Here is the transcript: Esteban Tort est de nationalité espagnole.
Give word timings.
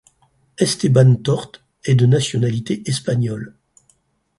Esteban 0.57 1.17
Tort 1.21 1.51
est 1.83 1.93
de 1.93 2.07
nationalité 2.07 2.81
espagnole. 2.89 3.55